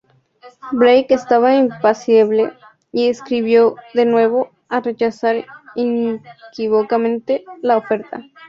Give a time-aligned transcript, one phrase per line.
[0.71, 2.51] Blake estaba impasible,
[2.91, 8.23] y escribió de nuevo a rechazar inequívocamente la oferta.